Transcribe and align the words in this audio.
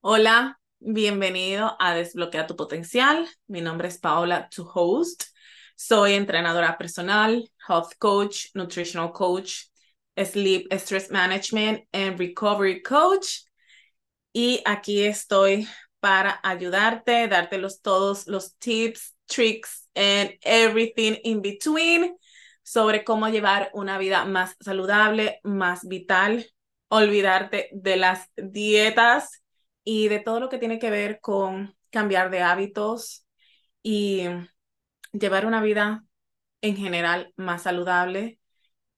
Hola, 0.00 0.60
bienvenido 0.78 1.76
a 1.80 1.92
Desbloquea 1.92 2.46
tu 2.46 2.54
Potencial. 2.54 3.26
Mi 3.48 3.60
nombre 3.60 3.88
es 3.88 3.98
Paola, 3.98 4.48
tu 4.48 4.62
host. 4.72 5.24
Soy 5.74 6.14
entrenadora 6.14 6.78
personal, 6.78 7.50
health 7.68 7.94
coach, 7.98 8.46
nutritional 8.54 9.12
coach, 9.12 9.64
sleep, 10.16 10.72
stress 10.72 11.10
management 11.10 11.82
and 11.92 12.16
recovery 12.16 12.80
coach. 12.80 13.44
Y 14.32 14.62
aquí 14.64 15.02
estoy 15.04 15.68
para 15.98 16.38
ayudarte, 16.44 17.26
darte 17.26 17.58
los, 17.58 17.82
todos 17.82 18.28
los 18.28 18.56
tips, 18.58 19.16
tricks 19.26 19.88
and 19.96 20.30
everything 20.42 21.16
in 21.24 21.42
between 21.42 22.16
sobre 22.62 23.02
cómo 23.02 23.28
llevar 23.28 23.70
una 23.74 23.98
vida 23.98 24.24
más 24.24 24.54
saludable, 24.60 25.40
más 25.42 25.86
vital, 25.88 26.46
olvidarte 26.88 27.68
de 27.72 27.96
las 27.96 28.30
dietas 28.36 29.42
y 29.90 30.08
de 30.08 30.18
todo 30.18 30.38
lo 30.38 30.50
que 30.50 30.58
tiene 30.58 30.78
que 30.78 30.90
ver 30.90 31.18
con 31.18 31.74
cambiar 31.88 32.28
de 32.28 32.42
hábitos 32.42 33.26
y 33.82 34.24
llevar 35.12 35.46
una 35.46 35.62
vida 35.62 36.04
en 36.60 36.76
general 36.76 37.32
más 37.36 37.62
saludable 37.62 38.38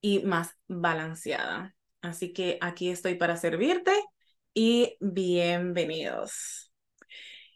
y 0.00 0.24
más 0.24 0.56
balanceada. 0.66 1.76
Así 2.02 2.32
que 2.32 2.58
aquí 2.60 2.90
estoy 2.90 3.14
para 3.14 3.36
servirte 3.36 3.92
y 4.52 4.96
bienvenidos. 4.98 6.72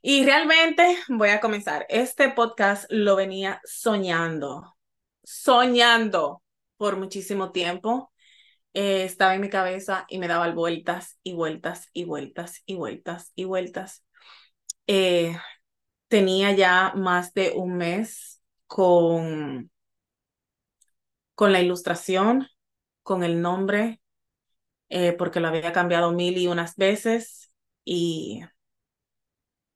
Y 0.01 0.25
realmente 0.25 0.97
voy 1.09 1.31
a 1.31 1.41
comenzar. 1.41 1.87
Este 1.89 2.31
podcast 2.31 2.85
lo 2.89 3.17
venía 3.17 3.61
soñando, 3.65 4.77
soñando 5.25 6.41
por 6.77 6.97
muchísimo 6.97 7.51
tiempo. 7.51 8.13
Eh, 8.75 9.05
estaba 9.05 9.35
en 9.35 9.41
mi 9.43 9.51
cabeza 9.51 10.05
y 10.09 10.19
me 10.19 10.29
daba 10.29 10.51
vueltas 10.53 11.19
y 11.23 11.35
vueltas 11.35 11.89
y 11.93 12.05
vueltas 12.05 12.63
y 12.67 12.77
vueltas 12.77 13.33
y 13.37 13.45
vueltas. 13.45 14.05
Eh, 14.89 15.37
tenía 16.09 16.53
ya 16.53 16.93
más 16.97 17.35
de 17.35 17.53
un 17.57 17.77
mes 17.79 18.43
con, 18.67 19.71
con 21.35 21.53
la 21.53 21.61
ilustración, 21.61 22.49
con 23.03 23.25
el 23.25 23.41
nombre, 23.43 24.01
eh, 24.89 25.15
porque 25.15 25.41
lo 25.41 25.49
había 25.49 25.73
cambiado 25.73 26.13
mil 26.13 26.39
y 26.39 26.49
unas 26.49 26.77
veces 26.77 27.53
y, 27.85 28.43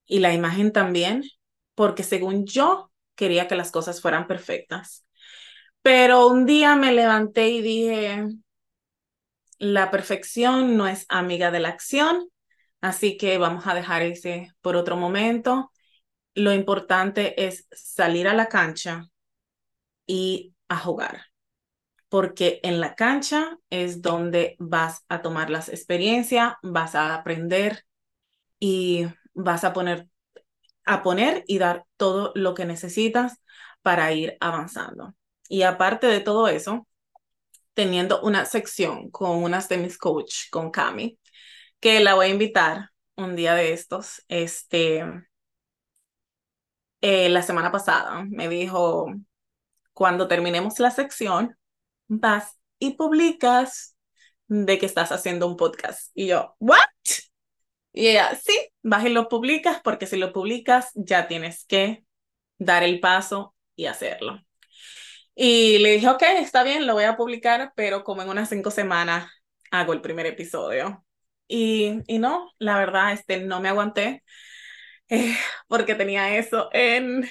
y 0.06 0.20
la 0.20 0.32
imagen 0.34 0.72
también, 0.72 1.22
porque 1.74 2.02
según 2.02 2.46
yo 2.46 2.90
quería 3.14 3.48
que 3.48 3.56
las 3.56 3.70
cosas 3.70 4.00
fueran 4.00 4.26
perfectas. 4.26 5.06
Pero 5.82 6.28
un 6.28 6.46
día 6.46 6.76
me 6.76 6.92
levanté 6.92 7.50
y 7.50 7.62
dije, 7.62 8.26
la 9.58 9.90
perfección 9.90 10.76
no 10.76 10.86
es 10.88 11.06
amiga 11.08 11.50
de 11.50 11.60
la 11.60 11.70
acción, 11.70 12.28
así 12.80 13.16
que 13.16 13.38
vamos 13.38 13.66
a 13.66 13.74
dejar 13.74 14.02
ese 14.02 14.52
por 14.60 14.76
otro 14.76 14.96
momento. 14.96 15.72
Lo 16.34 16.52
importante 16.52 17.46
es 17.46 17.66
salir 17.72 18.28
a 18.28 18.34
la 18.34 18.48
cancha 18.48 19.08
y 20.06 20.54
a 20.68 20.78
jugar, 20.78 21.26
porque 22.08 22.60
en 22.62 22.80
la 22.80 22.94
cancha 22.94 23.58
es 23.70 24.02
donde 24.02 24.56
vas 24.58 25.04
a 25.08 25.22
tomar 25.22 25.50
las 25.50 25.68
experiencias, 25.68 26.54
vas 26.62 26.94
a 26.94 27.14
aprender 27.14 27.84
y 28.60 29.06
vas 29.34 29.64
a 29.64 29.72
poner 29.72 30.08
a 30.88 31.02
poner 31.02 31.44
y 31.46 31.58
dar 31.58 31.84
todo 31.96 32.32
lo 32.34 32.54
que 32.54 32.64
necesitas 32.64 33.42
para 33.82 34.12
ir 34.12 34.36
avanzando. 34.40 35.14
Y 35.48 35.62
aparte 35.62 36.06
de 36.06 36.20
todo 36.20 36.48
eso, 36.48 36.87
teniendo 37.78 38.20
una 38.22 38.44
sección 38.44 39.08
con 39.08 39.40
unas 39.40 39.68
de 39.68 39.76
mis 39.76 39.98
coach, 39.98 40.50
con 40.50 40.72
Cami, 40.72 41.16
que 41.78 42.00
la 42.00 42.14
voy 42.14 42.26
a 42.26 42.30
invitar 42.30 42.90
un 43.14 43.36
día 43.36 43.54
de 43.54 43.72
estos. 43.72 44.24
Este, 44.26 45.04
eh, 47.00 47.28
la 47.28 47.42
semana 47.42 47.70
pasada 47.70 48.24
me 48.28 48.48
dijo, 48.48 49.06
cuando 49.92 50.26
terminemos 50.26 50.80
la 50.80 50.90
sección, 50.90 51.56
vas 52.08 52.58
y 52.80 52.94
publicas 52.94 53.96
de 54.48 54.76
que 54.80 54.86
estás 54.86 55.12
haciendo 55.12 55.46
un 55.46 55.56
podcast. 55.56 56.10
Y 56.14 56.26
yo, 56.26 56.56
¿what? 56.58 56.80
Y 57.92 58.08
ella, 58.08 58.34
sí, 58.34 58.58
vas 58.82 59.04
y 59.06 59.10
lo 59.10 59.28
publicas 59.28 59.80
porque 59.84 60.08
si 60.08 60.16
lo 60.16 60.32
publicas 60.32 60.90
ya 60.96 61.28
tienes 61.28 61.64
que 61.64 62.04
dar 62.58 62.82
el 62.82 62.98
paso 62.98 63.54
y 63.76 63.86
hacerlo. 63.86 64.42
Y 65.40 65.78
le 65.78 65.92
dije, 65.92 66.08
ok, 66.08 66.22
está 66.40 66.64
bien, 66.64 66.86
lo 66.86 66.94
voy 66.94 67.04
a 67.04 67.16
publicar, 67.16 67.72
pero 67.76 68.02
como 68.02 68.22
en 68.22 68.28
unas 68.28 68.48
cinco 68.48 68.70
semanas 68.72 69.30
hago 69.70 69.92
el 69.92 70.00
primer 70.00 70.26
episodio. 70.26 71.04
Y, 71.46 72.00
y 72.08 72.18
no, 72.18 72.50
la 72.58 72.76
verdad, 72.78 73.12
este, 73.12 73.38
no 73.40 73.60
me 73.60 73.68
aguanté 73.68 74.24
eh, 75.08 75.36
porque 75.68 75.94
tenía 75.94 76.36
eso 76.38 76.68
en, 76.72 77.28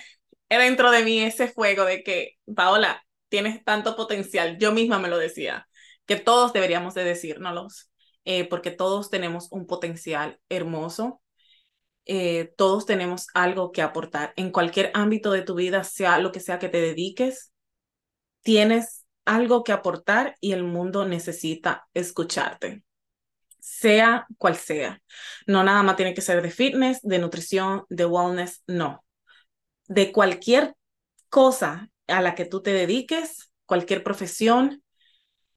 dentro 0.50 0.92
de 0.92 1.04
mí, 1.04 1.20
ese 1.22 1.50
fuego 1.50 1.86
de 1.86 2.04
que, 2.04 2.34
Paola, 2.56 3.04
tienes 3.30 3.64
tanto 3.66 3.96
potencial. 3.98 4.58
Yo 4.58 4.72
misma 4.72 5.00
me 5.00 5.10
lo 5.10 5.18
decía, 5.18 5.68
que 6.06 6.16
todos 6.18 6.54
deberíamos 6.54 6.94
de 6.94 7.04
decírnoslos, 7.04 7.92
eh, 8.26 8.46
porque 8.50 8.72
todos 8.72 9.10
tenemos 9.10 9.50
un 9.52 9.68
potencial 9.68 10.40
hermoso. 10.50 11.22
Eh, 12.06 12.54
todos 12.58 12.86
tenemos 12.86 13.28
algo 13.34 13.72
que 13.74 13.82
aportar 13.82 14.34
en 14.38 14.52
cualquier 14.52 14.92
ámbito 14.94 15.32
de 15.32 15.42
tu 15.42 15.56
vida, 15.56 15.84
sea 15.84 16.20
lo 16.20 16.32
que 16.32 16.40
sea 16.40 16.60
que 16.60 16.70
te 16.70 16.80
dediques, 16.80 17.52
tienes 18.48 19.06
algo 19.26 19.66
que 19.66 19.74
aportar 19.74 20.38
y 20.40 20.54
el 20.54 20.64
mundo 20.64 21.06
necesita 21.06 21.90
escucharte, 21.94 22.82
sea 23.60 24.26
cual 24.38 24.56
sea. 24.56 25.02
No 25.46 25.66
nada 25.66 25.84
más 25.84 25.98
tiene 25.98 26.14
que 26.14 26.22
ser 26.22 26.42
de 26.42 26.50
fitness, 26.50 27.02
de 27.02 27.20
nutrición, 27.20 27.84
de 27.90 28.06
wellness, 28.06 28.64
no. 28.66 29.04
De 29.90 30.14
cualquier 30.14 30.76
cosa 31.28 31.90
a 32.08 32.22
la 32.22 32.36
que 32.36 32.46
tú 32.46 32.62
te 32.62 32.72
dediques, 32.72 33.52
cualquier 33.66 34.02
profesión, 34.02 34.82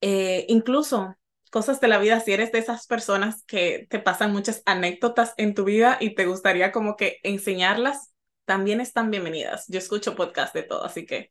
eh, 0.00 0.46
incluso 0.48 1.14
cosas 1.52 1.80
de 1.80 1.86
la 1.86 1.98
vida, 1.98 2.18
si 2.18 2.32
eres 2.32 2.50
de 2.50 2.58
esas 2.58 2.88
personas 2.88 3.44
que 3.44 3.86
te 3.88 4.00
pasan 4.00 4.32
muchas 4.32 4.64
anécdotas 4.66 5.32
en 5.36 5.54
tu 5.54 5.62
vida 5.62 5.96
y 6.00 6.16
te 6.16 6.26
gustaría 6.26 6.72
como 6.72 6.96
que 6.96 7.18
enseñarlas, 7.22 8.12
también 8.46 8.80
están 8.80 9.12
bienvenidas. 9.12 9.66
Yo 9.68 9.78
escucho 9.78 10.16
podcast 10.16 10.52
de 10.52 10.64
todo, 10.64 10.84
así 10.84 11.06
que 11.06 11.30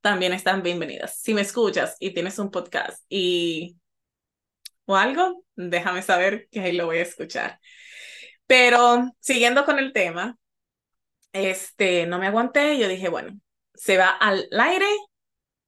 también 0.00 0.32
están 0.32 0.62
bienvenidas. 0.62 1.18
Si 1.20 1.34
me 1.34 1.42
escuchas 1.42 1.96
y 2.00 2.12
tienes 2.14 2.38
un 2.38 2.50
podcast 2.50 3.04
y 3.08 3.76
o 4.86 4.96
algo, 4.96 5.44
déjame 5.56 6.02
saber 6.02 6.48
que 6.50 6.60
ahí 6.60 6.72
lo 6.72 6.86
voy 6.86 6.98
a 6.98 7.02
escuchar. 7.02 7.60
Pero 8.46 9.12
siguiendo 9.20 9.64
con 9.64 9.78
el 9.78 9.92
tema, 9.92 10.38
este, 11.32 12.06
no 12.06 12.18
me 12.18 12.26
aguanté, 12.26 12.78
yo 12.78 12.88
dije, 12.88 13.08
bueno, 13.08 13.38
se 13.74 13.98
va 13.98 14.08
al 14.08 14.48
aire, 14.58 14.86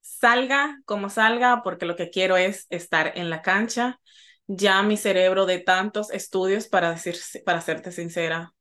salga 0.00 0.78
como 0.86 1.10
salga, 1.10 1.62
porque 1.62 1.86
lo 1.86 1.96
que 1.96 2.10
quiero 2.10 2.36
es 2.36 2.66
estar 2.70 3.12
en 3.16 3.30
la 3.30 3.42
cancha. 3.42 4.00
Ya 4.46 4.82
mi 4.82 4.96
cerebro 4.96 5.46
de 5.46 5.58
tantos 5.60 6.10
estudios, 6.10 6.68
para 6.68 6.92
decir, 6.92 7.16
para 7.44 7.60
serte 7.60 7.92
sincera, 7.92 8.54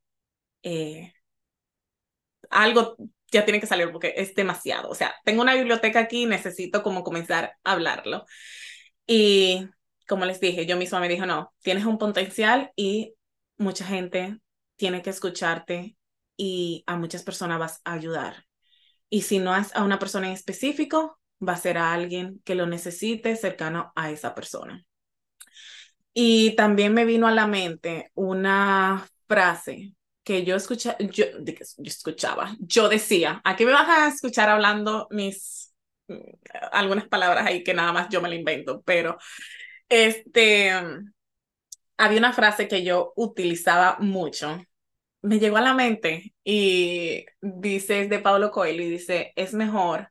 eh, 0.64 1.14
algo 2.50 2.98
ya 3.32 3.46
tiene 3.46 3.60
que 3.60 3.68
salir 3.68 3.92
porque 3.92 4.14
es 4.18 4.36
demasiado. 4.36 4.90
O 4.90 4.96
sea, 4.96 5.16
tengo 5.26 5.42
una 5.42 5.56
biblioteca 5.56 6.00
aquí 6.00 6.24
y 6.24 6.26
necesito 6.26 6.84
como 6.84 7.04
comenzar 7.04 7.54
a 7.64 7.72
hablarlo. 7.74 8.26
Y 9.08 9.68
como 10.08 10.26
les 10.26 10.40
dije, 10.40 10.66
yo 10.66 10.78
misma 10.78 11.00
me 11.00 11.10
dijo, 11.10 11.26
no, 11.26 11.54
tienes 11.62 11.86
un 11.86 11.98
potencial 11.98 12.72
y 12.76 13.16
mucha 13.58 13.86
gente 13.86 14.40
tiene 14.76 15.02
que 15.02 15.10
escucharte 15.10 15.98
y 16.38 16.84
a 16.88 16.96
muchas 16.98 17.24
personas 17.24 17.60
vas 17.60 17.82
a 17.84 17.94
ayudar. 17.94 18.46
Y 19.10 19.24
si 19.24 19.40
no 19.40 19.56
es 19.56 19.76
a 19.76 19.84
una 19.84 20.00
persona 20.00 20.28
en 20.28 20.34
específico, 20.34 21.20
va 21.48 21.54
a 21.54 21.58
ser 21.58 21.78
a 21.78 21.94
alguien 21.94 22.42
que 22.44 22.56
lo 22.56 22.66
necesite 22.66 23.36
cercano 23.36 23.92
a 23.96 24.12
esa 24.12 24.36
persona. 24.36 24.86
Y 26.14 26.56
también 26.56 26.94
me 26.94 27.06
vino 27.06 27.28
a 27.28 27.32
la 27.32 27.48
mente 27.48 28.12
una 28.14 29.08
frase 29.28 29.94
que 30.24 30.44
yo, 30.44 30.56
escucha, 30.56 30.98
yo, 31.00 31.26
yo 31.44 31.54
escuchaba, 31.78 32.56
yo 32.60 32.90
decía, 32.90 33.42
aquí 33.44 33.66
me 33.66 33.72
vas 33.72 33.90
a 33.90 34.08
escuchar 34.08 34.50
hablando 34.50 35.08
mis, 35.12 35.74
mm, 36.08 36.16
algunas 36.72 37.08
palabras 37.08 37.48
ahí 37.48 37.64
que 37.64 37.74
nada 37.74 37.94
más 37.94 38.10
yo 38.10 38.22
me 38.22 38.30
la 38.30 38.36
invento, 38.36 38.82
pero 38.84 39.18
este, 39.90 40.72
había 41.98 42.20
una 42.20 42.34
frase 42.34 42.68
que 42.68 42.84
yo 42.84 43.14
utilizaba 43.16 43.98
mucho, 44.00 44.62
me 45.22 45.40
llegó 45.40 45.58
a 45.58 45.62
la 45.62 45.74
mente 45.74 46.34
y 46.44 47.26
dice, 47.42 48.02
es 48.02 48.10
de 48.10 48.20
Pablo 48.20 48.52
Coelho 48.52 48.84
y 48.84 48.90
dice, 48.90 49.34
es 49.36 49.54
mejor 49.54 50.10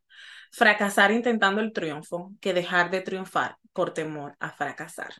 fracasar 0.52 1.12
intentando 1.12 1.60
el 1.60 1.72
triunfo 1.72 2.32
que 2.40 2.54
dejar 2.54 2.90
de 2.90 3.00
triunfar 3.00 3.56
por 3.72 3.94
temor 3.94 4.36
a 4.40 4.50
fracasar. 4.50 5.14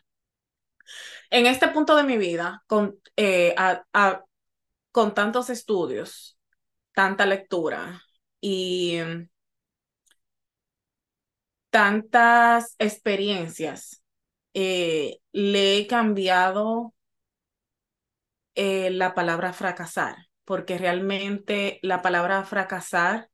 En 1.29 1.45
este 1.45 1.67
punto 1.69 1.95
de 1.95 2.03
mi 2.03 2.17
vida, 2.17 2.63
con, 2.67 2.99
eh, 3.15 3.53
a, 3.57 4.23
con 4.91 5.13
tantos 5.13 5.49
estudios, 5.49 6.39
tanta 6.93 7.25
lectura 7.25 8.01
y 8.41 8.99
tantas 11.69 12.75
experiencias, 12.79 14.03
eh, 14.53 15.19
le 15.31 15.77
he 15.77 15.87
cambiado 15.87 16.93
eh, 18.55 18.89
la 18.91 19.13
palabra 19.15 19.53
fracasar, 19.53 20.15
porque 20.45 20.77
realmente 20.77 21.79
la 21.81 22.01
palabra 22.01 22.43
fracasar 22.43 23.29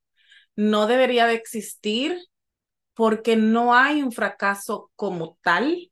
no 0.56 0.88
debería 0.88 1.28
de 1.28 1.36
existir 1.36 2.18
porque 2.96 3.38
no 3.38 3.76
hay 3.76 4.04
un 4.04 4.14
fracaso 4.14 4.92
como 4.98 5.40
tal, 5.44 5.92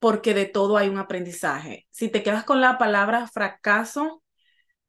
porque 0.00 0.34
de 0.34 0.46
todo 0.46 0.78
hay 0.78 0.90
un 0.90 0.98
aprendizaje. 0.98 1.88
Si 1.92 2.10
te 2.10 2.24
quedas 2.24 2.44
con 2.44 2.62
la 2.62 2.78
palabra 2.78 3.28
fracaso, 3.28 4.23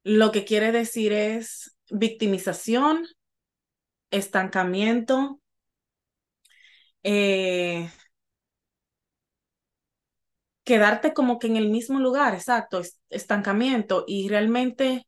lo 0.06 0.32
que 0.32 0.46
quiere 0.46 0.72
decir 0.72 1.12
es 1.14 1.76
victimización, 1.90 3.08
estancamiento, 4.12 5.42
eh, 7.02 7.90
quedarte 10.64 11.16
como 11.16 11.40
que 11.40 11.48
en 11.48 11.58
el 11.58 11.70
mismo 11.70 12.00
lugar, 12.00 12.36
exacto, 12.36 12.82
estancamiento. 13.10 14.04
Y 14.08 14.30
realmente 14.30 15.08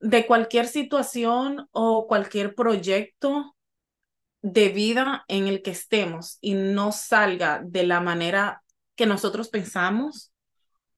de 0.00 0.26
cualquier 0.26 0.66
situación 0.66 1.68
o 1.70 2.08
cualquier 2.08 2.56
proyecto 2.56 3.54
de 4.42 4.68
vida 4.70 5.24
en 5.28 5.46
el 5.46 5.62
que 5.62 5.70
estemos 5.70 6.38
y 6.40 6.54
no 6.54 6.90
salga 6.90 7.62
de 7.64 7.84
la 7.84 8.00
manera 8.00 8.64
que 8.96 9.06
nosotros 9.06 9.48
pensamos 9.48 10.33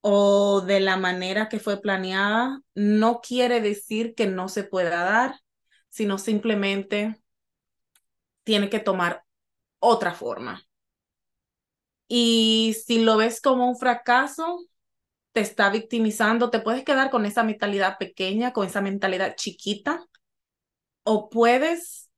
o 0.01 0.61
de 0.61 0.79
la 0.79 0.97
manera 0.97 1.49
que 1.49 1.59
fue 1.59 1.81
planeada, 1.81 2.61
no 2.75 3.21
quiere 3.21 3.61
decir 3.61 4.15
que 4.15 4.27
no 4.27 4.49
se 4.49 4.63
pueda 4.63 5.03
dar, 5.03 5.39
sino 5.89 6.17
simplemente 6.17 7.21
tiene 8.43 8.69
que 8.69 8.79
tomar 8.79 9.25
otra 9.79 10.13
forma. 10.13 10.63
Y 12.07 12.75
si 12.85 13.03
lo 13.03 13.17
ves 13.17 13.41
como 13.41 13.67
un 13.69 13.77
fracaso, 13.77 14.65
te 15.33 15.41
está 15.41 15.69
victimizando, 15.69 16.49
te 16.49 16.61
puedes 16.61 16.83
quedar 16.83 17.09
con 17.11 17.25
esa 17.25 17.43
mentalidad 17.43 17.97
pequeña, 17.97 18.53
con 18.53 18.65
esa 18.67 18.81
mentalidad 18.81 19.35
chiquita, 19.35 20.05
o 21.03 21.29
puedes 21.29 22.09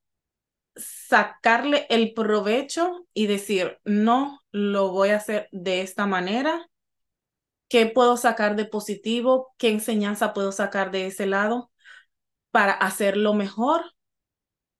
sacarle 0.76 1.86
el 1.90 2.14
provecho 2.14 3.06
y 3.12 3.26
decir, 3.26 3.78
no, 3.84 4.40
lo 4.52 4.92
voy 4.92 5.10
a 5.10 5.16
hacer 5.16 5.48
de 5.52 5.82
esta 5.82 6.06
manera. 6.06 6.69
¿Qué 7.70 7.86
puedo 7.86 8.18
sacar 8.18 8.56
de 8.56 8.66
positivo? 8.66 9.54
¿Qué 9.56 9.70
enseñanza 9.70 10.34
puedo 10.34 10.52
sacar 10.52 10.90
de 10.90 11.06
ese 11.06 11.26
lado 11.26 11.72
para 12.52 12.72
hacerlo 12.72 13.34
mejor 13.34 13.82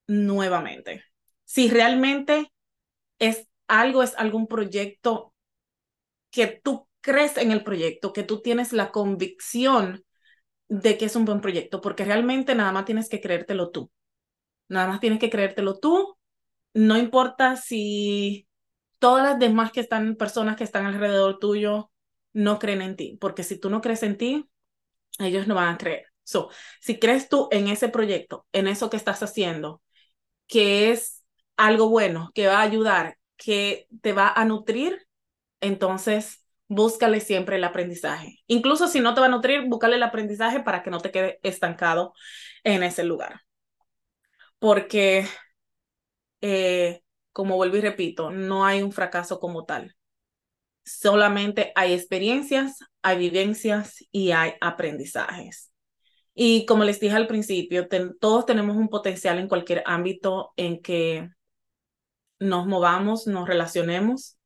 nuevamente? 0.07 1.03
Si 1.45 1.69
realmente 1.69 2.51
es 3.19 3.47
algo, 3.67 4.03
es 4.03 4.15
algún 4.17 4.47
proyecto 4.47 5.33
que 6.31 6.47
tú 6.47 6.87
crees 7.01 7.37
en 7.37 7.51
el 7.51 7.63
proyecto, 7.63 8.13
que 8.13 8.23
tú 8.23 8.41
tienes 8.41 8.73
la 8.73 8.91
convicción 8.91 10.03
de 10.69 10.97
que 10.97 11.05
es 11.05 11.15
un 11.15 11.25
buen 11.25 11.41
proyecto, 11.41 11.81
porque 11.81 12.05
realmente 12.05 12.55
nada 12.55 12.71
más 12.71 12.85
tienes 12.85 13.09
que 13.09 13.21
creértelo 13.21 13.71
tú. 13.71 13.91
Nada 14.69 14.87
más 14.87 14.99
tienes 15.01 15.19
que 15.19 15.29
creértelo 15.29 15.79
tú. 15.79 16.17
No 16.73 16.97
importa 16.97 17.57
si 17.57 18.47
todas 18.99 19.23
las 19.23 19.39
demás 19.39 19.71
que 19.71 19.81
están, 19.81 20.15
personas 20.15 20.57
que 20.57 20.63
están 20.65 20.85
alrededor 20.85 21.39
tuyo, 21.39 21.90
no 22.33 22.59
creen 22.59 22.81
en 22.81 22.95
ti, 22.95 23.17
porque 23.21 23.43
si 23.43 23.59
tú 23.59 23.69
no 23.69 23.81
crees 23.81 24.03
en 24.03 24.17
ti, 24.17 24.49
ellos 25.19 25.47
no 25.47 25.55
van 25.55 25.75
a 25.75 25.77
creer. 25.77 26.05
So, 26.23 26.49
si 26.81 26.99
crees 26.99 27.29
tú 27.29 27.47
en 27.51 27.67
ese 27.67 27.89
proyecto, 27.89 28.47
en 28.53 28.67
eso 28.67 28.89
que 28.89 28.97
estás 28.97 29.23
haciendo, 29.23 29.81
que 30.47 30.91
es 30.91 31.23
algo 31.57 31.89
bueno, 31.89 32.31
que 32.35 32.47
va 32.47 32.59
a 32.59 32.61
ayudar, 32.63 33.17
que 33.37 33.87
te 34.01 34.13
va 34.13 34.29
a 34.33 34.45
nutrir, 34.45 35.07
entonces 35.61 36.45
búscale 36.67 37.21
siempre 37.21 37.57
el 37.57 37.63
aprendizaje. 37.63 38.39
Incluso 38.47 38.87
si 38.87 38.99
no 39.01 39.13
te 39.13 39.21
va 39.21 39.27
a 39.27 39.29
nutrir, 39.29 39.63
búscale 39.67 39.97
el 39.97 40.03
aprendizaje 40.03 40.61
para 40.61 40.83
que 40.83 40.91
no 40.91 40.99
te 41.01 41.11
quede 41.11 41.39
estancado 41.43 42.13
en 42.63 42.83
ese 42.83 43.03
lugar. 43.03 43.41
Porque, 44.59 45.25
eh, 46.41 47.03
como 47.33 47.55
vuelvo 47.55 47.77
y 47.77 47.81
repito, 47.81 48.31
no 48.31 48.65
hay 48.65 48.81
un 48.81 48.91
fracaso 48.91 49.39
como 49.39 49.65
tal. 49.65 49.95
Solamente 50.83 51.71
hay 51.75 51.93
experiencias, 51.93 52.79
hay 53.01 53.17
vivencias 53.17 54.03
y 54.11 54.31
hay 54.31 54.53
aprendizajes. 54.61 55.71
Y 56.33 56.65
como 56.65 56.83
les 56.83 56.99
dije 56.99 57.15
al 57.15 57.27
principio, 57.27 57.87
todos 58.19 58.45
tenemos 58.45 58.77
un 58.77 58.89
potencial 58.89 59.37
en 59.37 59.47
cualquier 59.47 59.83
ámbito 59.85 60.53
en 60.55 60.81
que 60.81 61.29
nos 62.39 62.65
movamos, 62.65 63.27
nos 63.27 63.47
relacionemos 63.47 64.37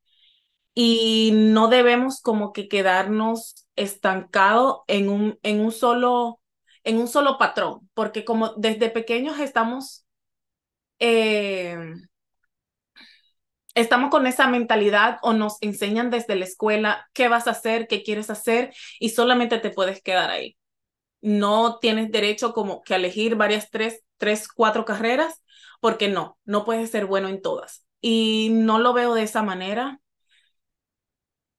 y 0.73 1.31
no 1.33 1.69
debemos 1.69 2.21
como 2.21 2.51
que 2.51 2.67
quedarnos 2.67 3.67
estancados 3.75 4.79
en 4.87 5.09
un, 5.09 5.39
en 5.43 5.61
un 5.61 5.71
solo 5.71 6.39
en 6.83 6.97
un 6.99 7.07
solo 7.07 7.37
patrón, 7.39 7.89
porque 7.95 8.23
como 8.23 8.53
desde 8.57 8.91
pequeños 8.91 9.39
estamos 9.39 10.05
eh, 10.99 11.75
estamos 13.75 14.09
con 14.09 14.27
esa 14.27 14.47
mentalidad 14.47 15.19
o 15.21 15.33
nos 15.33 15.57
enseñan 15.61 16.09
desde 16.09 16.35
la 16.35 16.45
escuela 16.45 17.07
qué 17.13 17.27
vas 17.27 17.47
a 17.47 17.51
hacer, 17.51 17.87
qué 17.87 18.03
quieres 18.03 18.29
hacer 18.29 18.73
y 18.99 19.09
solamente 19.09 19.59
te 19.59 19.69
puedes 19.69 20.01
quedar 20.01 20.31
ahí. 20.31 20.57
No 21.21 21.79
tienes 21.79 22.11
derecho 22.11 22.53
como 22.53 22.83
que 22.83 22.93
a 22.93 22.97
elegir 22.97 23.35
varias 23.35 23.69
tres, 23.71 24.03
tres, 24.17 24.47
cuatro 24.47 24.85
carreras, 24.85 25.41
porque 25.81 26.07
no, 26.07 26.37
no 26.45 26.65
puedes 26.65 26.91
ser 26.91 27.05
bueno 27.05 27.29
en 27.29 27.41
todas 27.41 27.85
y 28.01 28.49
no 28.51 28.79
lo 28.79 28.93
veo 28.93 29.13
de 29.15 29.23
esa 29.23 29.43
manera. 29.43 29.99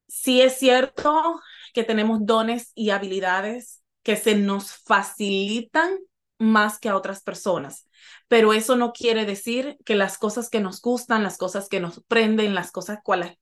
Sí 0.08 0.40
es 0.40 0.58
cierto 0.58 1.40
que 1.74 1.84
tenemos 1.84 2.24
dones 2.24 2.72
y 2.74 2.90
habilidades 2.90 3.82
que 4.02 4.16
se 4.16 4.36
nos 4.36 4.72
facilitan 4.72 5.98
más 6.38 6.78
que 6.78 6.88
a 6.88 6.96
otras 6.96 7.22
personas, 7.22 7.88
pero 8.28 8.52
eso 8.52 8.76
no 8.76 8.92
quiere 8.92 9.24
decir 9.24 9.76
que 9.84 9.94
las 9.94 10.18
cosas 10.18 10.50
que 10.50 10.60
nos 10.60 10.80
gustan, 10.80 11.22
las 11.22 11.38
cosas 11.38 11.68
que 11.68 11.80
nos 11.80 12.02
prenden, 12.04 12.54
las 12.54 12.72
cosas 12.72 12.98
cual, 13.02 13.38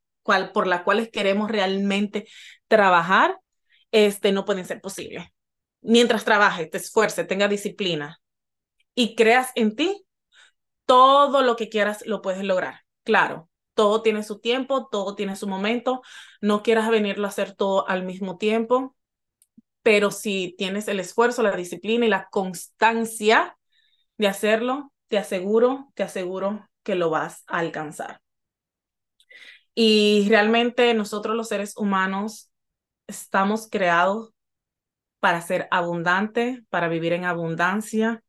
por 0.53 0.67
las 0.67 0.83
cuales 0.83 1.11
queremos 1.11 1.51
realmente 1.51 2.27
trabajar, 2.69 3.39
este, 3.91 4.33
no 4.33 4.45
pueden 4.45 4.65
ser 4.65 4.81
posibles. 4.81 5.27
Mientras 5.81 6.25
trabajes, 6.25 6.71
te 6.71 6.79
esfuerces, 6.79 7.27
tenga 7.27 7.49
disciplina 7.49 8.21
y 8.95 9.15
creas 9.17 9.51
en 9.55 9.77
ti, 9.77 10.05
todo 10.87 11.43
lo 11.43 11.57
que 11.57 11.69
quieras 11.69 12.05
lo 12.07 12.23
puedes 12.23 12.45
lograr. 12.45 12.81
Claro, 13.03 13.49
todo 13.75 14.03
tiene 14.03 14.23
su 14.23 14.41
tiempo, 14.41 14.89
todo 14.91 15.15
tiene 15.15 15.37
su 15.37 15.47
momento. 15.49 16.03
No 16.41 16.63
quieras 16.63 16.91
venirlo 16.91 17.27
a 17.27 17.31
hacer 17.31 17.55
todo 17.55 17.89
al 17.89 18.05
mismo 18.05 18.39
tiempo, 18.39 18.97
pero 19.85 20.11
si 20.11 20.55
tienes 20.57 20.89
el 20.89 20.99
esfuerzo, 20.99 21.43
la 21.43 21.55
disciplina 21.55 22.07
y 22.07 22.09
la 22.09 22.29
constancia 22.31 23.57
de 24.17 24.29
hacerlo, 24.29 24.93
te 25.09 25.19
aseguro, 25.19 25.93
te 25.95 26.03
aseguro 26.03 26.69
que 26.83 26.95
lo 26.95 27.11
vas 27.11 27.45
a 27.47 27.59
alcanzar. 27.59 28.23
Y 29.75 30.27
realmente 30.31 30.95
nosotros 30.95 31.37
los 31.37 31.49
seres 31.49 31.77
humanos 31.77 32.51
estamos 33.07 33.69
creados 33.71 34.31
para 35.21 35.43
ser 35.43 35.69
abundantes, 35.71 36.61
para 36.71 36.89
vivir 36.89 37.13
en 37.13 37.27
abundancia 37.27 38.25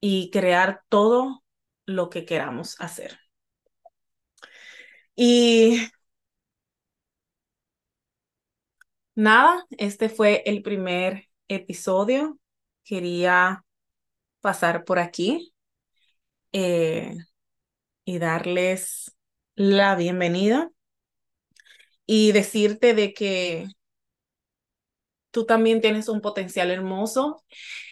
y 0.00 0.30
crear 0.32 0.82
todo 0.88 1.44
lo 1.86 2.10
que 2.10 2.24
queramos 2.24 2.80
hacer. 2.80 3.20
Y 5.14 5.88
nada, 9.14 9.64
este 9.70 10.08
fue 10.08 10.42
el 10.46 10.62
primer 10.62 11.28
episodio. 11.48 12.38
Quería 12.84 13.64
pasar 14.40 14.84
por 14.84 14.98
aquí 14.98 15.54
eh, 16.52 17.16
y 18.04 18.18
darles 18.18 19.16
la 19.54 19.96
bienvenida 19.96 20.70
y 22.06 22.32
decirte 22.32 22.94
de 22.94 23.14
que 23.14 23.66
tú 25.30 25.46
también 25.46 25.80
tienes 25.80 26.08
un 26.08 26.20
potencial 26.20 26.70
hermoso. 26.70 27.42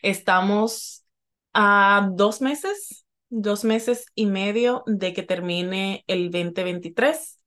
Estamos 0.03 1.05
a 1.53 2.09
dos 2.13 2.41
meses 2.41 3.03
dos 3.33 3.65
meses 3.65 4.07
y 4.15 4.27
medio 4.27 4.85
de 4.87 5.15
que 5.15 5.23
termine 5.23 6.05
el 6.07 6.31
2023, 6.31 7.41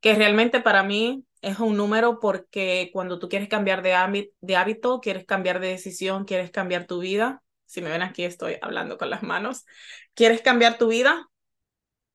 que 0.00 0.14
realmente 0.14 0.60
para 0.60 0.84
mí 0.84 1.24
es 1.42 1.58
un 1.58 1.76
número 1.76 2.20
porque 2.20 2.90
cuando 2.92 3.18
tú 3.18 3.28
quieres 3.28 3.48
cambiar 3.48 3.82
de, 3.82 4.32
de 4.40 4.56
hábito, 4.56 5.00
quieres 5.00 5.26
cambiar 5.26 5.60
de 5.60 5.68
decisión, 5.68 6.24
quieres 6.24 6.50
cambiar 6.50 6.86
tu 6.86 7.00
vida, 7.00 7.42
si 7.66 7.82
me 7.82 7.90
ven 7.90 8.02
aquí 8.02 8.24
estoy 8.24 8.56
hablando 8.62 8.96
con 8.96 9.10
las 9.10 9.22
manos, 9.22 9.66
quieres 10.14 10.40
cambiar 10.40 10.78
tu 10.78 10.88
vida, 10.88 11.28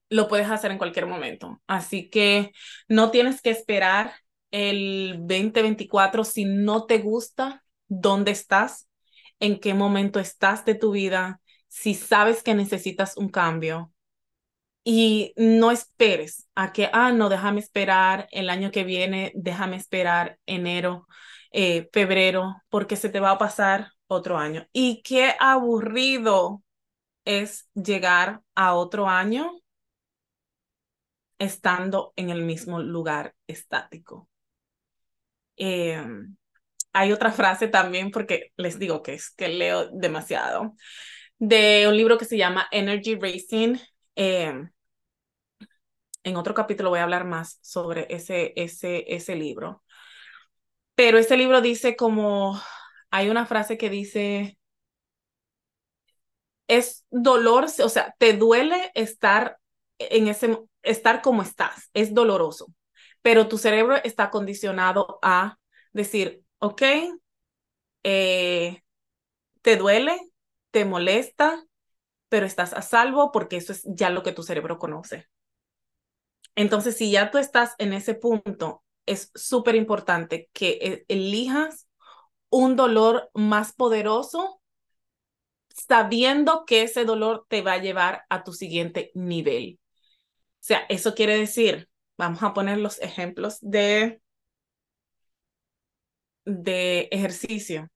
lo 0.09 0.29
puedes 0.29 0.49
hacer 0.49 0.71
en 0.71 0.77
cualquier 0.77 1.07
momento. 1.07 1.61
Así 1.67 2.09
que 2.09 2.51
no 2.87 3.11
tienes 3.11 3.41
que 3.41 3.49
esperar 3.49 4.13
el 4.51 5.17
2024 5.19 6.23
si 6.23 6.45
no 6.45 6.85
te 6.85 6.99
gusta 6.99 7.63
dónde 7.87 8.31
estás, 8.31 8.87
en 9.39 9.59
qué 9.59 9.73
momento 9.73 10.19
estás 10.19 10.63
de 10.63 10.75
tu 10.75 10.91
vida, 10.91 11.41
si 11.67 11.93
sabes 11.95 12.43
que 12.43 12.55
necesitas 12.55 13.17
un 13.17 13.29
cambio 13.29 13.91
y 14.89 15.33
no 15.35 15.71
esperes 15.71 16.47
a 16.55 16.71
que, 16.71 16.89
ah, 16.93 17.11
no, 17.11 17.27
déjame 17.27 17.59
esperar 17.59 18.29
el 18.31 18.49
año 18.49 18.71
que 18.71 18.85
viene, 18.85 19.33
déjame 19.35 19.75
esperar 19.75 20.39
enero, 20.45 21.07
eh, 21.51 21.89
febrero 21.91 22.55
porque 22.69 22.95
se 22.95 23.09
te 23.09 23.19
va 23.19 23.31
a 23.31 23.37
pasar 23.37 23.91
otro 24.07 24.37
año. 24.37 24.65
Y 24.71 25.01
qué 25.03 25.35
aburrido 25.41 26.63
es 27.25 27.69
llegar 27.73 28.39
a 28.55 28.75
otro 28.75 29.09
año 29.09 29.59
estando 31.37 32.13
en 32.15 32.29
el 32.29 32.43
mismo 32.43 32.79
lugar 32.79 33.35
estático. 33.45 34.29
Eh, 35.57 36.01
hay 36.93 37.11
otra 37.11 37.33
frase 37.33 37.67
también, 37.67 38.09
porque 38.09 38.53
les 38.55 38.79
digo 38.79 39.03
que 39.03 39.15
es 39.15 39.31
que 39.31 39.49
leo 39.49 39.89
demasiado, 39.91 40.75
de 41.39 41.87
un 41.89 41.97
libro 41.97 42.17
que 42.17 42.23
se 42.23 42.37
llama 42.37 42.69
Energy 42.71 43.15
Racing. 43.15 43.75
Eh, 44.15 44.69
en 46.27 46.37
otro 46.37 46.53
capítulo 46.53 46.89
voy 46.89 46.99
a 46.99 47.03
hablar 47.03 47.25
más 47.25 47.59
sobre 47.61 48.07
ese, 48.09 48.53
ese, 48.55 49.05
ese 49.13 49.35
libro. 49.35 49.83
Pero 50.95 51.17
ese 51.17 51.37
libro 51.37 51.61
dice 51.61 51.95
como, 51.95 52.59
hay 53.11 53.29
una 53.29 53.45
frase 53.45 53.77
que 53.77 53.89
dice, 53.89 54.57
es 56.67 57.05
dolor, 57.11 57.65
o 57.65 57.89
sea, 57.89 58.15
te 58.19 58.33
duele 58.33 58.91
estar 58.95 59.57
en 59.99 60.27
ese, 60.27 60.57
estar 60.83 61.21
como 61.21 61.41
estás, 61.41 61.89
es 61.93 62.13
doloroso, 62.13 62.67
pero 63.21 63.47
tu 63.47 63.57
cerebro 63.57 63.95
está 64.03 64.29
condicionado 64.29 65.19
a 65.21 65.57
decir, 65.93 66.43
ok, 66.59 66.81
eh, 68.03 68.81
te 69.61 69.77
duele, 69.77 70.19
te 70.71 70.85
molesta, 70.85 71.65
pero 72.29 72.45
estás 72.45 72.73
a 72.73 72.83
salvo 72.83 73.31
porque 73.33 73.57
eso 73.57 73.73
es 73.73 73.83
ya 73.85 74.09
lo 74.09 74.23
que 74.23 74.33
tu 74.33 74.43
cerebro 74.43 74.79
conoce. 74.79 75.27
Entonces, 76.57 76.97
si 76.97 77.11
ya 77.11 77.31
tú 77.31 77.39
estás 77.39 77.75
en 77.79 77.93
ese 77.93 78.15
punto, 78.15 78.83
es 79.07 79.31
súper 79.35 79.75
importante 79.75 80.49
que 80.53 80.79
e, 80.81 81.05
elijas 81.09 81.87
un 82.49 82.75
dolor 82.77 83.31
más 83.35 83.73
poderoso, 83.73 84.61
sabiendo 85.69 86.65
que 86.65 86.83
ese 86.83 87.05
dolor 87.05 87.45
te 87.49 87.61
va 87.61 87.73
a 87.73 87.77
llevar 87.81 88.23
a 88.29 88.43
tu 88.43 88.53
siguiente 88.53 89.11
nivel. 89.13 89.79
O 90.39 90.65
sea, 90.67 90.81
eso 90.89 91.15
quiere 91.15 91.37
decir, 91.37 91.89
vamos 92.17 92.43
a 92.43 92.53
poner 92.53 92.79
los 92.79 93.01
ejemplos 93.01 93.59
de, 93.61 94.21
de 96.45 97.07
ejercicio. 97.11 97.89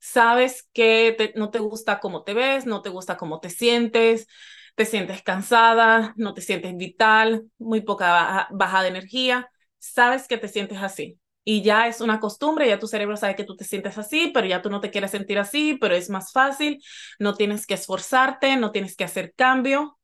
Sabes 0.00 0.68
que 0.72 1.32
no 1.36 1.50
te 1.50 1.60
gusta 1.60 2.00
cómo 2.00 2.24
te 2.24 2.34
ves, 2.34 2.66
no 2.66 2.82
te 2.82 2.90
gusta 2.90 3.16
cómo 3.16 3.40
te 3.40 3.50
sientes, 3.50 4.28
te 4.78 4.86
sientes 4.86 5.22
cansada, 5.24 6.14
no 6.16 6.34
te 6.34 6.40
sientes 6.40 6.76
vital, 6.76 7.50
muy 7.58 7.80
poca 7.82 8.48
baja, 8.52 8.82
de 8.82 8.88
energía, 8.88 9.50
sabes 9.78 10.28
que 10.28 10.38
te 10.38 10.46
sientes 10.48 10.78
así. 10.78 11.18
Y 11.44 11.62
ya 11.62 11.88
es 11.88 12.00
una 12.00 12.20
costumbre, 12.20 12.68
ya 12.68 12.78
tu 12.78 12.86
cerebro 12.86 13.16
sabe 13.16 13.34
que 13.34 13.42
tú 13.44 13.56
te 13.56 13.64
sientes 13.64 13.98
así, 13.98 14.30
pero 14.32 14.46
ya 14.46 14.62
tú 14.62 14.70
no 14.70 14.80
te 14.80 14.92
quieres 14.92 15.10
sentir 15.10 15.38
así, 15.40 15.76
pero 15.80 15.96
es 15.96 16.10
más 16.10 16.30
fácil, 16.32 16.80
no 17.18 17.34
tienes 17.34 17.66
que 17.66 17.74
esforzarte, 17.74 18.56
no 18.56 18.70
tienes 18.70 18.94
que 18.96 19.04
hacer 19.04 19.34
cambio, 19.34 19.98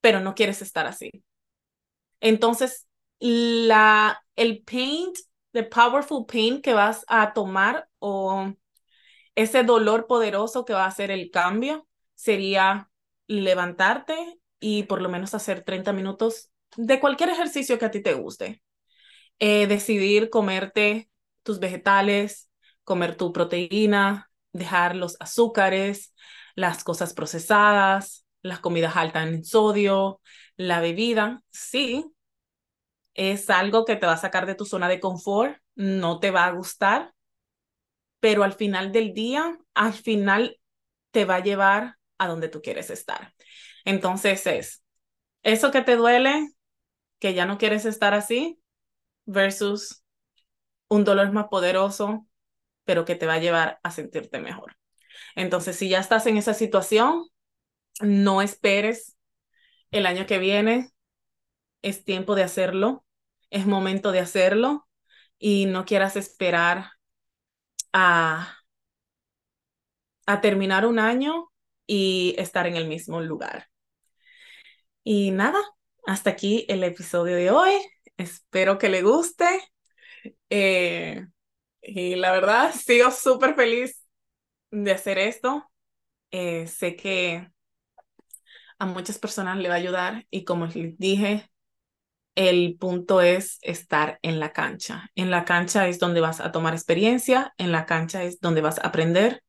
pero 0.00 0.20
no 0.20 0.34
quieres 0.34 0.62
estar 0.62 0.86
así. 0.86 1.10
Entonces, 2.20 2.88
la, 3.18 4.18
el 4.36 4.62
paint, 4.64 5.18
the 5.52 5.64
powerful 5.64 6.24
pain 6.26 6.62
que 6.62 6.72
vas 6.74 7.04
a 7.08 7.32
tomar 7.34 7.88
o 7.98 8.52
ese 9.34 9.64
dolor 9.64 10.06
poderoso 10.06 10.64
que 10.64 10.74
va 10.74 10.84
a 10.84 10.88
hacer 10.88 11.10
el 11.10 11.30
cambio 11.30 11.86
sería 12.14 12.90
levantarte 13.26 14.38
y 14.60 14.84
por 14.84 15.02
lo 15.02 15.08
menos 15.08 15.34
hacer 15.34 15.62
30 15.62 15.92
minutos 15.92 16.50
de 16.76 17.00
cualquier 17.00 17.30
ejercicio 17.30 17.78
que 17.78 17.84
a 17.86 17.90
ti 17.90 18.02
te 18.02 18.14
guste. 18.14 18.62
Eh, 19.38 19.66
decidir 19.66 20.30
comerte 20.30 21.10
tus 21.42 21.58
vegetales, 21.58 22.50
comer 22.84 23.16
tu 23.16 23.32
proteína, 23.32 24.30
dejar 24.52 24.96
los 24.96 25.16
azúcares, 25.20 26.14
las 26.54 26.84
cosas 26.84 27.14
procesadas, 27.14 28.26
las 28.42 28.60
comidas 28.60 28.96
altas 28.96 29.26
en 29.26 29.44
sodio, 29.44 30.20
la 30.56 30.80
bebida, 30.80 31.42
sí, 31.50 32.04
es 33.14 33.50
algo 33.50 33.84
que 33.84 33.96
te 33.96 34.06
va 34.06 34.12
a 34.12 34.16
sacar 34.16 34.46
de 34.46 34.54
tu 34.54 34.64
zona 34.64 34.88
de 34.88 35.00
confort, 35.00 35.56
no 35.74 36.20
te 36.20 36.30
va 36.30 36.46
a 36.46 36.52
gustar, 36.52 37.14
pero 38.20 38.42
al 38.44 38.52
final 38.52 38.92
del 38.92 39.12
día, 39.12 39.58
al 39.74 39.92
final 39.92 40.58
te 41.10 41.24
va 41.24 41.36
a 41.36 41.42
llevar 41.42 41.96
a 42.24 42.28
donde 42.28 42.48
tú 42.48 42.62
quieres 42.62 42.90
estar. 42.90 43.34
Entonces 43.84 44.46
es 44.46 44.82
eso 45.42 45.70
que 45.70 45.82
te 45.82 45.96
duele, 45.96 46.48
que 47.18 47.34
ya 47.34 47.46
no 47.46 47.58
quieres 47.58 47.84
estar 47.84 48.14
así, 48.14 48.60
versus 49.26 50.04
un 50.88 51.04
dolor 51.04 51.32
más 51.32 51.48
poderoso, 51.48 52.26
pero 52.84 53.04
que 53.04 53.14
te 53.14 53.26
va 53.26 53.34
a 53.34 53.38
llevar 53.38 53.80
a 53.82 53.90
sentirte 53.90 54.40
mejor. 54.40 54.76
Entonces, 55.36 55.76
si 55.76 55.88
ya 55.88 56.00
estás 56.00 56.26
en 56.26 56.36
esa 56.36 56.54
situación, 56.54 57.26
no 58.00 58.42
esperes 58.42 59.16
el 59.90 60.06
año 60.06 60.26
que 60.26 60.38
viene, 60.38 60.90
es 61.82 62.04
tiempo 62.04 62.34
de 62.34 62.42
hacerlo, 62.42 63.04
es 63.50 63.66
momento 63.66 64.12
de 64.12 64.20
hacerlo 64.20 64.88
y 65.38 65.66
no 65.66 65.84
quieras 65.84 66.16
esperar 66.16 66.92
a, 67.92 68.58
a 70.26 70.40
terminar 70.40 70.86
un 70.86 70.98
año 70.98 71.52
y 71.86 72.34
estar 72.38 72.66
en 72.66 72.76
el 72.76 72.88
mismo 72.88 73.20
lugar. 73.20 73.68
Y 75.02 75.30
nada, 75.30 75.58
hasta 76.06 76.30
aquí 76.30 76.64
el 76.68 76.82
episodio 76.84 77.36
de 77.36 77.50
hoy. 77.50 77.72
Espero 78.16 78.78
que 78.78 78.88
le 78.88 79.02
guste. 79.02 79.46
Eh, 80.50 81.26
y 81.82 82.16
la 82.16 82.32
verdad, 82.32 82.72
sigo 82.74 83.10
súper 83.10 83.54
feliz 83.54 84.04
de 84.70 84.92
hacer 84.92 85.18
esto. 85.18 85.70
Eh, 86.30 86.66
sé 86.66 86.96
que 86.96 87.50
a 88.78 88.86
muchas 88.86 89.18
personas 89.18 89.58
le 89.58 89.68
va 89.68 89.74
a 89.74 89.78
ayudar 89.78 90.26
y 90.30 90.44
como 90.44 90.66
les 90.66 90.98
dije, 90.98 91.50
el 92.34 92.76
punto 92.78 93.20
es 93.20 93.58
estar 93.62 94.18
en 94.22 94.40
la 94.40 94.52
cancha. 94.52 95.10
En 95.14 95.30
la 95.30 95.44
cancha 95.44 95.86
es 95.88 95.98
donde 95.98 96.20
vas 96.20 96.40
a 96.40 96.52
tomar 96.52 96.74
experiencia, 96.74 97.54
en 97.58 97.72
la 97.72 97.86
cancha 97.86 98.24
es 98.24 98.40
donde 98.40 98.60
vas 98.60 98.78
a 98.78 98.88
aprender 98.88 99.42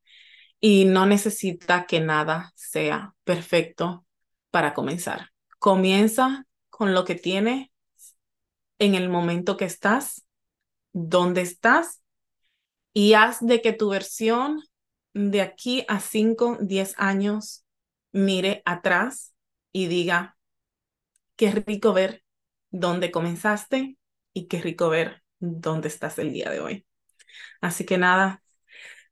y 0.60 0.86
no 0.86 1.06
necesita 1.06 1.86
que 1.86 2.00
nada 2.00 2.52
sea 2.56 3.16
perfecto 3.24 4.06
para 4.52 4.74
comenzar. 4.74 5.32
Comienza 5.60 6.46
con 6.70 6.94
lo 6.94 7.06
que 7.06 7.16
tiene 7.16 7.72
en 8.80 8.96
el 8.96 9.10
momento 9.10 9.58
que 9.58 9.66
estás, 9.66 10.26
donde 10.94 11.42
estás 11.42 12.02
y 12.94 13.14
haz 13.14 13.46
de 13.46 13.62
que 13.62 13.74
tu 13.74 13.90
versión 13.90 14.62
de 15.14 15.42
aquí 15.42 15.86
a 15.88 16.00
5, 16.00 16.58
10 16.62 16.94
años 16.98 17.66
mire 18.12 18.62
atrás 18.66 19.34
y 19.72 19.88
diga, 19.88 20.38
qué 21.36 21.52
rico 21.52 21.94
ver 21.94 22.24
dónde 22.72 23.12
comenzaste 23.12 23.98
y 24.34 24.48
qué 24.48 24.62
rico 24.62 24.90
ver 24.90 25.24
dónde 25.40 25.88
estás 25.88 26.20
el 26.20 26.34
día 26.34 26.50
de 26.50 26.60
hoy. 26.60 26.86
Así 27.62 27.86
que 27.86 27.98
nada, 27.98 28.44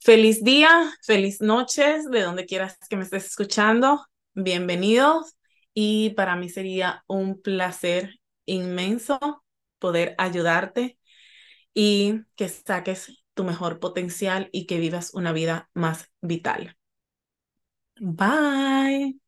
Feliz 0.03 0.43
día, 0.43 0.91
feliz 1.01 1.39
noches, 1.39 2.10
de 2.12 2.24
donde 2.24 2.45
quieras 2.45 2.77
que 2.89 2.98
me 2.98 3.03
estés 3.03 3.25
escuchando. 3.25 4.05
Bienvenidos 4.33 5.38
y 5.74 6.10
para 6.10 6.36
mí 6.36 6.50
sería 6.50 7.05
un 7.07 7.41
placer 7.41 8.19
inmenso 8.45 9.45
poder 9.79 10.13
ayudarte 10.17 11.00
y 11.74 12.19
que 12.36 12.50
saques 12.50 13.24
tu 13.33 13.45
mejor 13.45 13.79
potencial 13.79 14.50
y 14.51 14.65
que 14.67 14.77
vivas 14.77 15.13
una 15.13 15.31
vida 15.31 15.69
más 15.74 16.12
vital. 16.19 16.75
Bye. 18.01 19.23